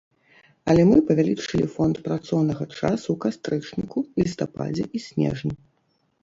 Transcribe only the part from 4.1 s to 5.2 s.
лістападзе і